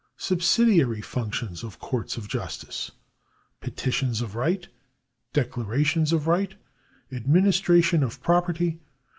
Subsidiary 0.17 0.99
functions 1.01 1.63
of 1.63 1.77
courts 1.77 2.17
of 2.17 2.27
justice:— 2.27 2.89
1. 3.59 3.69
Petitions 3.69 4.19
of 4.21 4.33
right. 4.33 4.63
2. 4.63 4.69
Declarations 5.33 6.11
of 6.11 6.25
right. 6.25 6.53
3. 7.11 7.17
Administration 7.17 8.01
of 8.01 8.19
property. 8.23 8.79